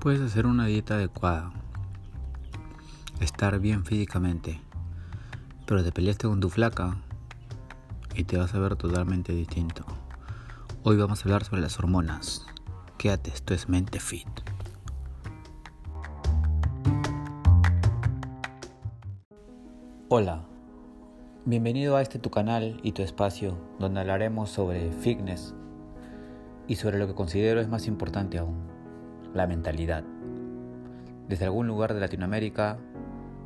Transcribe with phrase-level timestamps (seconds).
[0.00, 1.52] Puedes hacer una dieta adecuada,
[3.20, 4.60] estar bien físicamente,
[5.66, 6.96] pero te peleaste con tu flaca
[8.14, 9.84] y te vas a ver totalmente distinto.
[10.84, 12.46] Hoy vamos a hablar sobre las hormonas.
[12.98, 14.28] Quédate, esto es Mente Fit.
[20.08, 20.44] Hola,
[21.46, 25.52] bienvenido a este tu canal y tu espacio donde hablaremos sobre fitness
[26.68, 28.75] y sobre lo que considero es más importante aún,
[29.36, 30.02] la mentalidad.
[31.28, 32.78] Desde algún lugar de Latinoamérica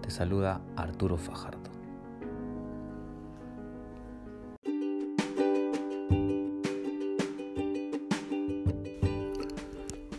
[0.00, 1.58] te saluda Arturo Fajardo.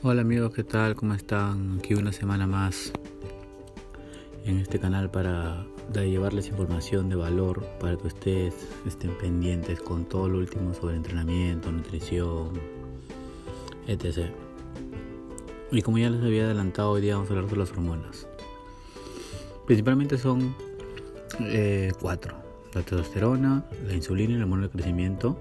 [0.04, 0.96] Hola amigos, ¿qué tal?
[0.96, 1.78] ¿Cómo están?
[1.80, 2.92] Aquí una semana más
[4.44, 8.56] en este canal para llevarles información de valor para que ustedes
[8.88, 12.60] estén pendientes con todo lo último sobre entrenamiento, nutrición,
[13.88, 14.32] etc.
[15.72, 18.28] Y como ya les había adelantado, hoy día vamos a hablar sobre las hormonas.
[19.66, 20.54] Principalmente son
[21.40, 22.36] eh, cuatro.
[22.74, 25.40] La testosterona, la insulina y la hormona del crecimiento.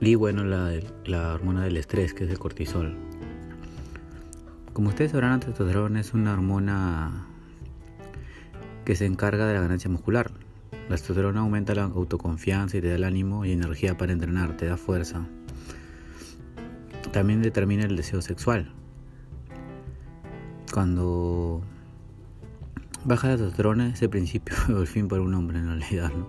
[0.00, 0.72] Y bueno, la,
[1.04, 2.96] la hormona del estrés, que es el cortisol.
[4.72, 7.28] Como ustedes sabrán, la testosterona es una hormona
[8.84, 10.32] que se encarga de la ganancia muscular.
[10.88, 14.66] La testosterona aumenta la autoconfianza y te da el ánimo y energía para entrenar, te
[14.66, 15.28] da fuerza
[17.12, 18.72] también determina el deseo sexual.
[20.72, 21.62] Cuando
[23.04, 26.10] baja la testosterona es el principio el fin para un hombre en realidad.
[26.16, 26.28] ¿no?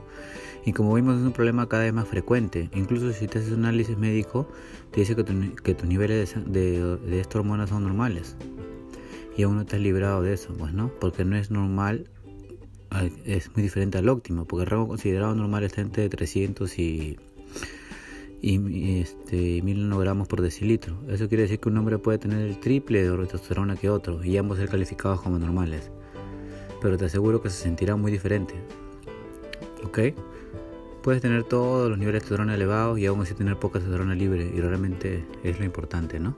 [0.65, 2.69] Y como vimos es un problema cada vez más frecuente.
[2.73, 4.47] Incluso si te haces un análisis médico,
[4.91, 5.23] te dice que,
[5.73, 8.37] tus niveles de, de, esta hormona son normales.
[9.35, 12.07] Y aún no te has librado de eso, pues no, porque no es normal,
[13.25, 17.17] es muy diferente al óptimo, porque el rango considerado normal está entre 300 y
[18.43, 20.97] y, este, 1000 nanogramos por decilitro.
[21.07, 24.35] Eso quiere decir que un hombre puede tener el triple de testosterona que otro y
[24.35, 25.89] ambos ser calificados como normales.
[26.81, 28.55] Pero te aseguro que se sentirá muy diferente.
[29.85, 29.99] ¿Ok?
[31.01, 34.51] Puedes tener todos los niveles de testosterona elevados y aún así tener poca testosterona libre
[34.53, 36.35] y realmente es lo importante, ¿no?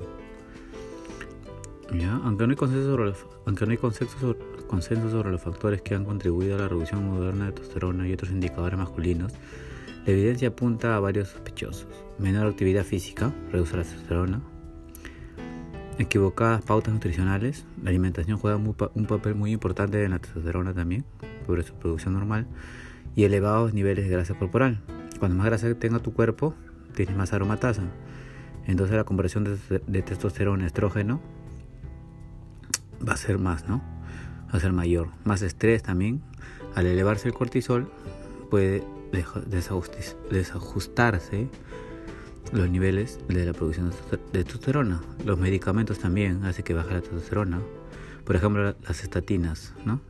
[1.92, 2.22] ¿Ya?
[2.24, 5.82] Aunque no hay consenso sobre los, aunque no hay consenso sobre, consenso sobre los factores
[5.82, 9.34] que han contribuido a la reducción moderna de testosterona y otros indicadores masculinos,
[10.06, 11.88] la evidencia apunta a varios sospechosos.
[12.20, 14.42] Menor actividad física, reduce la testosterona.
[15.98, 17.66] Equivocadas pautas nutricionales.
[17.82, 21.06] La alimentación juega un papel muy importante en la testosterona también,
[21.48, 22.46] sobre su producción normal.
[23.16, 24.80] Y elevados niveles de grasa corporal.
[25.20, 26.54] Cuando más grasa tenga tu cuerpo,
[26.94, 27.84] tienes más aromatasa.
[28.68, 31.20] Entonces la conversión de, de testosterona a estrógeno
[33.08, 33.82] va a ser más, ¿no?
[34.54, 35.10] Va a ser mayor.
[35.24, 36.22] Más estrés también.
[36.76, 37.90] Al elevarse el cortisol,
[38.52, 38.84] puede
[40.30, 41.48] desajustarse
[42.52, 43.92] los niveles de la producción
[44.32, 45.02] de testosterona.
[45.26, 47.62] Los medicamentos también hacen que baje la testosterona.
[48.24, 50.02] Por ejemplo, las estatinas, ¿no?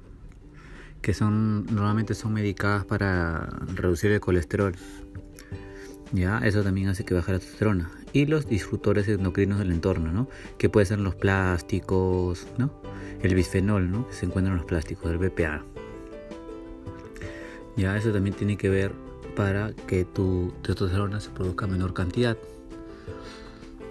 [1.06, 3.46] que son normalmente son medicadas para
[3.76, 4.74] reducir el colesterol.
[6.12, 7.92] Ya, eso también hace que baje la testosterona.
[8.12, 10.28] Y los disruptores endocrinos del entorno, ¿no?
[10.58, 12.82] Que pueden ser los plásticos, ¿no?
[13.22, 14.08] El bisfenol, ¿no?
[14.08, 15.75] Que se encuentra en los plásticos, el BPA.
[17.75, 18.94] Ya eso también tiene que ver
[19.36, 22.38] para que tu testosterona se produzca en menor cantidad.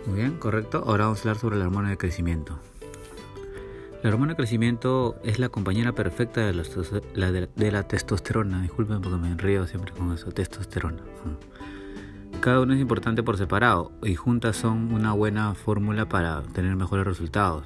[0.06, 0.84] Muy bien, correcto.
[0.86, 2.58] Ahora vamos a hablar sobre la hormona de crecimiento.
[4.02, 8.60] La hormona de crecimiento es la compañera perfecta de la, testosterona.
[8.60, 11.00] Disculpen porque me enrío siempre con eso, testosterona.
[12.40, 17.06] Cada uno es importante por separado y juntas son una buena fórmula para tener mejores
[17.06, 17.64] resultados.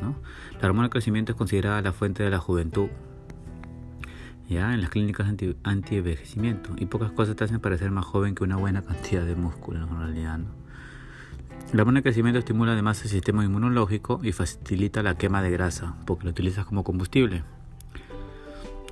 [0.61, 2.89] La hormona de crecimiento es considerada la fuente de la juventud,
[4.49, 5.29] ya en las clínicas
[5.63, 6.71] anti-envejecimiento.
[6.79, 9.99] y pocas cosas te hacen parecer más joven que una buena cantidad de músculo en
[9.99, 10.39] realidad.
[10.39, 10.47] ¿no?
[11.73, 15.97] La hormona de crecimiento estimula además el sistema inmunológico y facilita la quema de grasa
[16.07, 17.45] porque lo utilizas como combustible.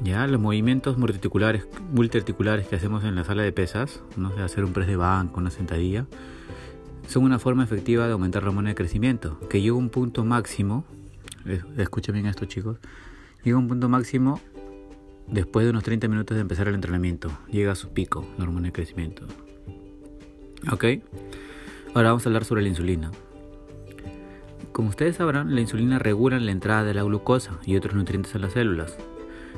[0.03, 4.63] Ya, los movimientos multiarticulares, multiarticulares que hacemos en la sala de pesas, no sé, hacer
[4.63, 6.07] un press de banco, una sentadilla,
[7.09, 10.23] son una forma efectiva de aumentar la hormona de crecimiento, que llega a un punto
[10.27, 10.85] máximo,
[11.79, 12.77] escuchen bien esto chicos,
[13.43, 14.39] llega a un punto máximo
[15.29, 18.67] Después de unos 30 minutos de empezar el entrenamiento, llega a su pico, la hormona
[18.67, 19.27] de crecimiento.
[20.71, 20.85] ¿Ok?
[21.95, 23.11] Ahora vamos a hablar sobre la insulina.
[24.73, 28.39] Como ustedes sabrán, la insulina regula la entrada de la glucosa y otros nutrientes a
[28.39, 28.97] las células,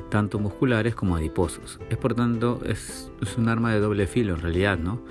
[0.09, 1.79] tanto musculares como adiposos.
[1.89, 5.01] Es por tanto, es, un arma de doble filo en realidad, ¿no?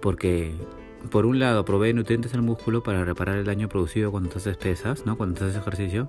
[0.00, 0.54] Porque
[1.10, 5.06] por un lado provee nutrientes al músculo para reparar el daño producido cuando haces pesas,
[5.06, 5.16] ¿no?
[5.16, 6.08] Cuando haces ejercicio.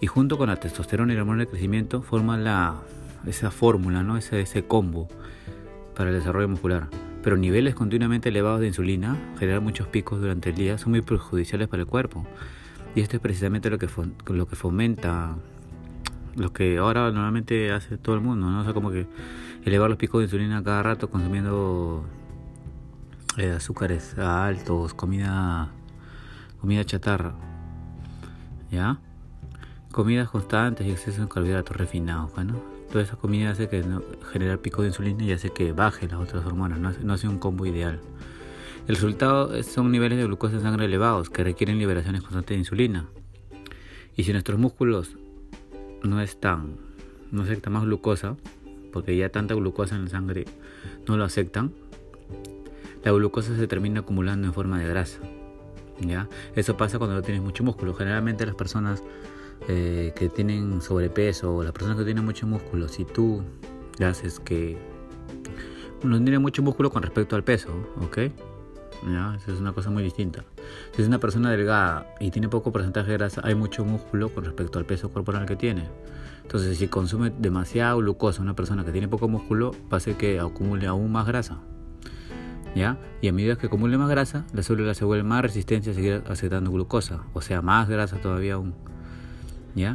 [0.00, 2.82] Y junto con la testosterona y la hormona de crecimiento forman la
[3.26, 4.16] esa fórmula, ¿no?
[4.16, 5.08] ese, ese combo
[5.96, 6.88] para el desarrollo muscular.
[7.22, 11.66] Pero niveles continuamente elevados de insulina, generar muchos picos durante el día, son muy perjudiciales
[11.66, 12.24] para el cuerpo.
[12.94, 13.88] Y esto es precisamente lo que,
[14.28, 15.34] lo que fomenta,
[16.36, 18.60] lo que ahora normalmente hace todo el mundo, ¿no?
[18.60, 19.06] O sea, como que
[19.64, 22.04] elevar los picos de insulina cada rato consumiendo
[23.38, 25.68] eh, azúcares altos, comida,
[26.60, 27.34] comida chatarra,
[28.70, 28.98] ¿ya?
[29.90, 32.75] Comidas constantes y exceso de carbohidratos refinados, ¿no?
[32.90, 34.02] Toda esa comida hace que no,
[34.32, 37.38] genera pico de insulina y hace que baje las otras hormonas, no no hace un
[37.38, 38.00] combo ideal.
[38.88, 43.06] El resultado son niveles de glucosa en sangre elevados que requieren liberaciones constantes de insulina.
[44.14, 45.16] Y si nuestros músculos
[46.04, 46.76] no están,
[47.32, 48.36] no aceptan más glucosa,
[48.92, 50.44] porque ya tanta glucosa en la sangre
[51.08, 51.72] no lo aceptan,
[53.04, 55.18] la glucosa se termina acumulando en forma de grasa.
[56.00, 56.28] ¿ya?
[56.54, 57.92] Eso pasa cuando no tienes mucho músculo.
[57.92, 59.02] Generalmente las personas
[59.68, 63.42] eh, que tienen sobrepeso o las personas que tienen mucho músculo, si tú
[63.98, 64.78] le haces que
[66.02, 67.70] no tiene mucho músculo con respecto al peso,
[68.02, 68.18] ¿ok?
[69.10, 69.34] ¿ya?
[69.36, 70.44] Eso es una cosa muy distinta.
[70.94, 74.44] Si es una persona delgada y tiene poco porcentaje de grasa, hay mucho músculo con
[74.44, 75.88] respecto al peso corporal que tiene.
[76.42, 81.10] Entonces, si consume demasiada glucosa una persona que tiene poco músculo, hacer que acumule aún
[81.10, 81.58] más grasa.
[82.74, 82.98] ¿Ya?
[83.22, 86.22] Y a medida que acumule más grasa, la célula se vuelve más resistente a seguir
[86.28, 88.74] aceptando glucosa, o sea, más grasa todavía aún.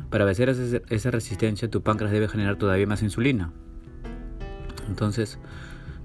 [0.09, 0.49] Para vencer
[0.89, 3.51] esa resistencia, tu páncreas debe generar todavía más insulina.
[4.87, 5.39] Entonces,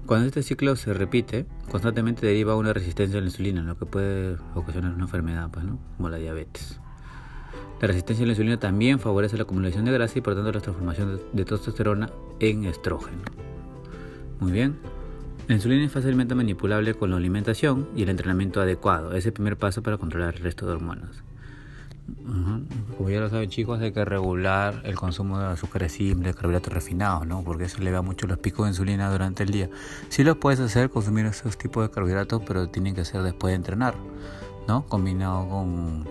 [0.07, 4.37] cuando este ciclo se repite, constantemente deriva una resistencia a la insulina, lo que puede
[4.55, 5.65] ocasionar una enfermedad, pues,
[5.97, 6.79] como la diabetes.
[7.79, 10.61] La resistencia a la insulina también favorece la acumulación de grasa y por tanto la
[10.61, 12.09] transformación de testosterona
[12.39, 13.21] en estrógeno.
[14.39, 14.77] Muy bien.
[15.47, 19.13] La insulina es fácilmente manipulable con la alimentación y el entrenamiento adecuado.
[19.13, 21.23] Es el primer paso para controlar el resto de hormonas.
[22.97, 27.27] Como ya lo saben chicos, hay que regular el consumo de azúcares simples, carbohidratos refinados,
[27.27, 27.43] ¿no?
[27.43, 29.69] Porque eso eleva mucho los picos de insulina durante el día.
[30.09, 33.55] Sí lo puedes hacer, consumir esos tipos de carbohidratos, pero tienen que ser después de
[33.55, 33.95] entrenar,
[34.67, 34.85] ¿no?
[34.85, 36.05] Combinado con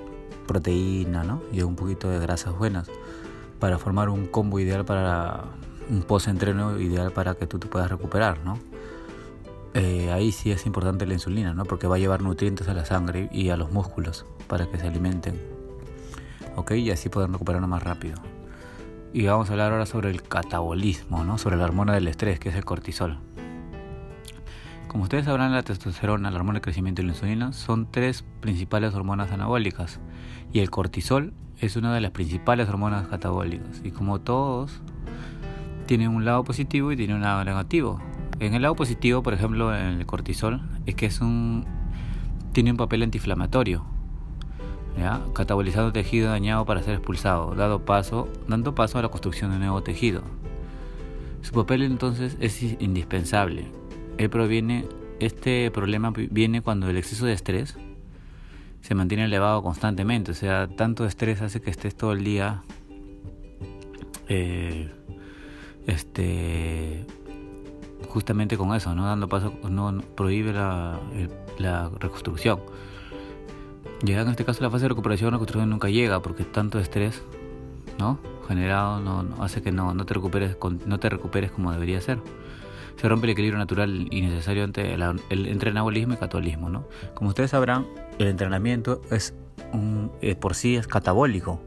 [0.47, 1.43] proteína, ¿no?
[1.53, 2.89] Y un poquito de grasas buenas
[3.59, 5.45] para formar un combo ideal para
[5.89, 8.59] un post-entreno ideal para que tú te puedas recuperar, ¿no?
[9.75, 11.65] Eh, ahí sí es importante la insulina, ¿no?
[11.65, 14.87] Porque va a llevar nutrientes a la sangre y a los músculos para que se
[14.87, 15.56] alimenten
[16.57, 16.73] ¿ok?
[16.73, 18.17] Y así poder recuperarnos más rápido.
[19.13, 21.39] Y vamos a hablar ahora sobre el catabolismo, ¿no?
[21.39, 23.19] Sobre la hormona del estrés, que es el cortisol.
[24.89, 28.95] Como ustedes sabrán, la testosterona, la hormona de crecimiento y la insulina son tres principales
[28.95, 30.01] hormonas anabólicas.
[30.53, 33.81] Y el cortisol es una de las principales hormonas catabólicas.
[33.85, 34.81] Y como todos,
[35.87, 38.01] tienen un lado positivo y tienen un lado negativo.
[38.39, 41.65] En el lado positivo, por ejemplo, en el cortisol, es que es un,
[42.53, 43.96] tiene un papel antiinflamatorio
[45.33, 49.83] catabolizando tejido dañado para ser expulsado, dado paso, dando paso a la construcción de nuevo
[49.83, 50.23] tejido.
[51.43, 53.67] Su papel entonces es indispensable.
[54.19, 54.87] Él proviene,
[55.21, 57.77] este problema viene cuando el exceso de estrés
[58.81, 62.63] se mantiene elevado constantemente, o sea, tanto estrés hace que estés todo el día
[64.29, 64.91] eh,
[65.87, 67.05] este
[68.09, 70.99] justamente con eso, no dando paso, no, prohíbe la,
[71.59, 72.61] la reconstrucción.
[74.05, 77.23] Llega en este caso la fase de recuperación, la reconstrucción nunca llega porque tanto estrés,
[77.99, 78.19] ¿no?
[78.47, 80.57] Generado no, hace que no, no, te recuperes,
[80.87, 82.19] no te recuperes como debería ser.
[82.97, 86.89] Se rompe el equilibrio natural y necesario entre el, el, anabolismo y catabolismo, ¿no?
[87.15, 87.87] Como ustedes sabrán,
[88.19, 89.35] el entrenamiento es
[89.73, 91.61] un, eh, por sí es catabólico.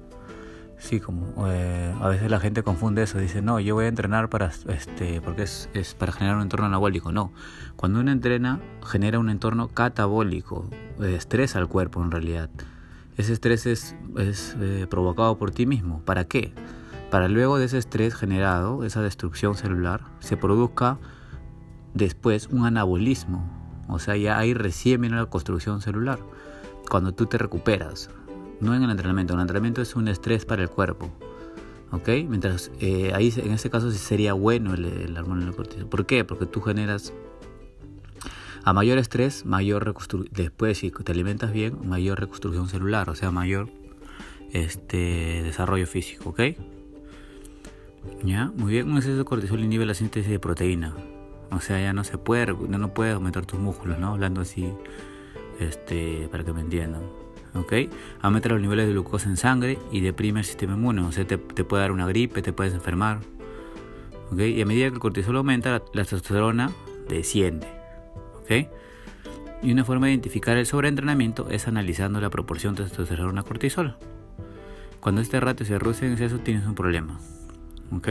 [0.79, 4.29] Sí, como eh, a veces la gente confunde eso, dice, no, yo voy a entrenar
[4.29, 7.11] para, este, porque es, es, para generar un entorno anabólico.
[7.11, 7.33] No,
[7.75, 10.69] cuando uno entrena, genera un entorno catabólico,
[11.01, 12.49] estresa al cuerpo en realidad.
[13.17, 16.01] Ese estrés es, es eh, provocado por ti mismo.
[16.05, 16.53] ¿Para qué?
[17.11, 20.97] Para luego de ese estrés generado, esa destrucción celular, se produzca
[21.93, 23.43] después un anabolismo.
[23.89, 26.19] O sea, ya ahí recién viene la construcción celular.
[26.89, 28.09] Cuando tú te recuperas,
[28.61, 29.33] no en el entrenamiento.
[29.33, 31.09] El entrenamiento es un estrés para el cuerpo.
[31.91, 32.07] ¿Ok?
[32.27, 35.87] Mientras eh, ahí en ese caso sí sería bueno el, el hormona del cortisol.
[35.87, 36.23] ¿Por qué?
[36.23, 37.13] Porque tú generas
[38.63, 40.31] a mayor estrés, mayor reconstrucción.
[40.33, 43.69] Después, si te alimentas bien, mayor reconstrucción celular, o sea, mayor
[44.51, 46.41] este desarrollo físico, ¿ok?
[48.23, 48.89] Ya, muy bien.
[48.89, 50.93] Un exceso de cortisol inhibe la síntesis de proteína.
[51.51, 54.09] O sea, ya no se puede, no puedes aumentar tus músculos, ¿no?
[54.09, 54.71] Hablando así,
[55.59, 57.01] este, para que me entiendan.
[57.53, 57.73] ¿Ok?
[58.21, 61.37] Aumenta los niveles de glucosa en sangre y deprime el sistema inmune, o sea, te,
[61.37, 63.19] puede dar una gripe, te puedes enfermar,
[64.31, 64.39] ¿ok?
[64.39, 66.71] Y a medida que el cortisol aumenta, la, testosterona
[67.07, 67.67] desciende,
[68.41, 68.67] ¿ok?
[69.61, 73.97] Y una forma de identificar el sobreentrenamiento es analizando la proporción de testosterona cortisol.
[74.99, 77.19] Cuando este ratio se reduce en exceso, tienes un problema,
[77.91, 78.07] ¿ok?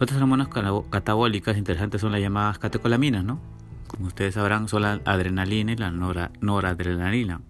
[0.00, 3.38] Otras hormonas catabólicas interesantes son las llamadas catecolaminas, ¿no?
[3.86, 7.40] Como ustedes sabrán, son la adrenalina y la noradrenalina.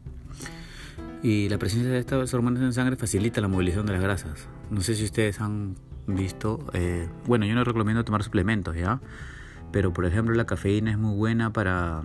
[1.22, 4.48] Y la presencia de estas hormonas en sangre facilita la movilización de las grasas.
[4.70, 5.76] No sé si ustedes han
[6.06, 9.00] visto, eh, bueno, yo no recomiendo tomar suplementos, ¿ya?
[9.70, 12.02] Pero por ejemplo la cafeína es muy buena para,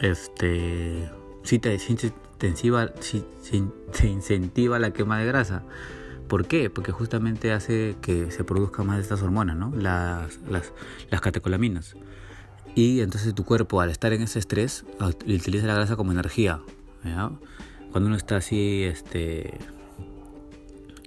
[0.00, 1.08] este,
[1.44, 5.62] si te, si incentiva, si, si, incentiva la quema de grasa.
[6.28, 6.70] ¿Por qué?
[6.70, 9.72] Porque justamente hace que se produzcan más de estas hormonas, ¿no?
[9.76, 10.72] Las, las,
[11.10, 11.94] las catecolaminas.
[12.74, 14.84] Y entonces tu cuerpo, al estar en ese estrés,
[15.26, 16.60] utiliza la grasa como energía.
[17.92, 19.58] Cuando uno está así, este,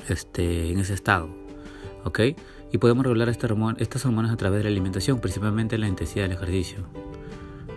[0.08, 1.30] este, en ese estado.
[2.04, 2.20] ¿Ok?
[2.72, 3.52] Y podemos regular estas
[4.06, 6.86] hormonas a través de la alimentación, principalmente la intensidad del ejercicio.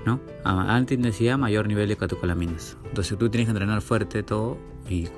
[0.04, 0.20] ¿no?
[0.44, 2.76] A alta intensidad, mayor nivel de catecolaminas.
[2.84, 5.08] Entonces tú tienes que entrenar fuerte todo y,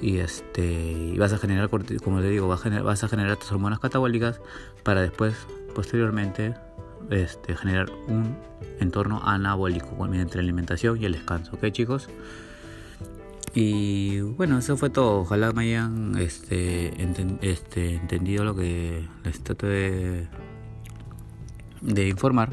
[0.00, 3.36] y este, y vas a generar, como te digo, vas a generar, vas a generar
[3.36, 4.40] tus hormonas catabólicas
[4.82, 5.34] para después,
[5.74, 6.54] posteriormente,
[7.10, 8.36] este, generar un
[8.80, 11.56] entorno anabólico entre la alimentación y el descanso.
[11.56, 12.08] ¿Ok, chicos?
[13.54, 15.20] Y bueno, eso fue todo.
[15.20, 16.92] Ojalá me hayan este,
[17.42, 20.26] este, entendido lo que les trato de,
[21.80, 22.50] de informar.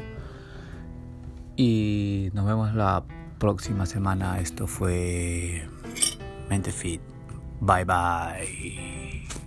[1.56, 3.04] Y nos vemos la
[3.38, 4.38] próxima semana.
[4.40, 5.66] Esto fue
[6.48, 7.00] Mente Fit.
[7.60, 9.41] Bye bye.